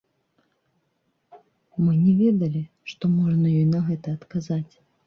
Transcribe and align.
Мы 1.83 1.95
не 1.99 2.17
ведалі, 2.25 2.61
што 2.95 3.03
можна 3.21 3.45
ёй 3.59 3.65
на 3.79 3.85
гэта 3.93 4.07
адказаць. 4.21 4.69